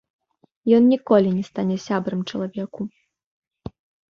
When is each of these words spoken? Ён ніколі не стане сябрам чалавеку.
Ён 0.77 0.87
ніколі 0.93 1.29
не 1.35 1.43
стане 1.49 1.77
сябрам 1.87 2.25
чалавеку. 2.33 2.81